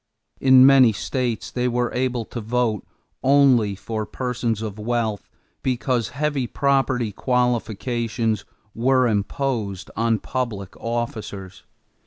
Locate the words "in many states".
0.39-1.51